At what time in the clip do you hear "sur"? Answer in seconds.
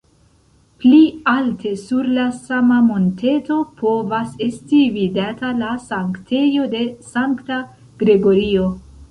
1.81-2.07